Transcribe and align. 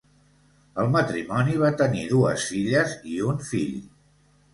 El 0.83 0.87
matrimoni 0.93 1.53
va 1.63 1.69
tenir 1.81 2.05
dues 2.13 2.45
filles 2.53 2.97
i 3.17 3.19
un 3.33 3.39
fill. 3.51 3.77